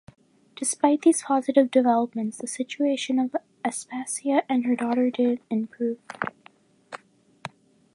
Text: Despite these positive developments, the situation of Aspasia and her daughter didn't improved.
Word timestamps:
Despite 0.55 1.03
these 1.03 1.21
positive 1.21 1.69
developments, 1.69 2.39
the 2.39 2.47
situation 2.47 3.19
of 3.19 3.35
Aspasia 3.63 4.41
and 4.49 4.65
her 4.65 4.75
daughter 4.75 5.11
didn't 5.11 5.43
improved. 5.51 6.11